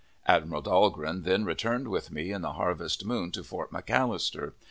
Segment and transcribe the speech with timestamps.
[0.25, 4.53] Admiral Dahlgren then returned with me in the Harvest Moon to Fort McAllister.